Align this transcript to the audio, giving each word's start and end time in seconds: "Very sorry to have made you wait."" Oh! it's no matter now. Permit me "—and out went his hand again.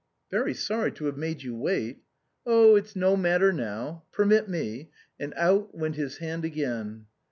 "Very 0.31 0.55
sorry 0.55 0.91
to 0.93 1.05
have 1.05 1.15
made 1.15 1.43
you 1.43 1.55
wait."" 1.55 1.99
Oh! 2.47 2.75
it's 2.75 2.95
no 2.95 3.15
matter 3.15 3.53
now. 3.53 4.05
Permit 4.11 4.49
me 4.49 4.89
"—and 5.19 5.31
out 5.37 5.75
went 5.77 5.95
his 5.95 6.17
hand 6.17 6.43
again. 6.43 7.05